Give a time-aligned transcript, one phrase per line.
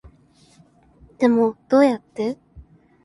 [1.19, 2.35] でもどうやって